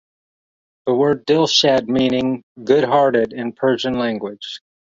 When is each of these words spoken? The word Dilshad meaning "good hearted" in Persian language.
The 0.87 0.95
word 0.95 1.27
Dilshad 1.27 1.87
meaning 1.87 2.43
"good 2.63 2.85
hearted" 2.85 3.33
in 3.33 3.53
Persian 3.53 3.99
language. 3.99 4.61